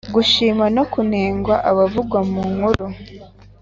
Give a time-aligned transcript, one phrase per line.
[0.07, 2.85] -gushima no kunenga abavugwa mu nkuru;